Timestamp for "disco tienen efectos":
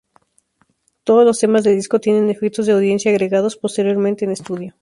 1.75-2.65